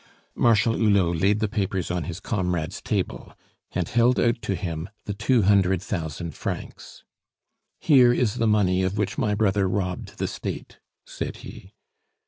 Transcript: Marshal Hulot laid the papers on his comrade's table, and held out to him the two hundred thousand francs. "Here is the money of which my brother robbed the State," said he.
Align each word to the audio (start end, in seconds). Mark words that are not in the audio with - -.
Marshal 0.33 0.73
Hulot 0.73 1.21
laid 1.21 1.41
the 1.41 1.47
papers 1.47 1.91
on 1.91 2.05
his 2.05 2.19
comrade's 2.19 2.81
table, 2.81 3.35
and 3.73 3.87
held 3.87 4.19
out 4.19 4.41
to 4.41 4.55
him 4.55 4.89
the 5.05 5.13
two 5.13 5.43
hundred 5.43 5.79
thousand 5.79 6.33
francs. 6.33 7.03
"Here 7.79 8.11
is 8.11 8.37
the 8.37 8.47
money 8.47 8.81
of 8.81 8.97
which 8.97 9.19
my 9.19 9.35
brother 9.35 9.69
robbed 9.69 10.17
the 10.17 10.27
State," 10.27 10.79
said 11.05 11.37
he. 11.45 11.75